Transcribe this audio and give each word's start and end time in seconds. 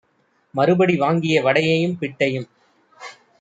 மறுபடி 0.53 0.95
வாங்கிய 0.95 1.43
வடையையும் 1.43 1.95
பிட்டையும் 2.01 2.49